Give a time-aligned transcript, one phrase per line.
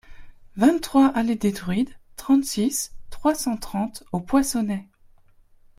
[0.55, 4.89] vingt-trois allée des Druides, trente-six, trois cent trente au Poinçonnet